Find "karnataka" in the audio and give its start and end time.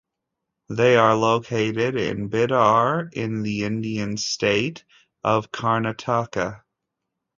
5.51-6.63